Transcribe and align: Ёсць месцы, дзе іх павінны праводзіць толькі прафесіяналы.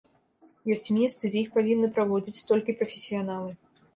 Ёсць 0.75 0.93
месцы, 0.95 1.21
дзе 1.31 1.39
іх 1.41 1.51
павінны 1.59 1.91
праводзіць 1.97 2.43
толькі 2.53 2.77
прафесіяналы. 2.83 3.51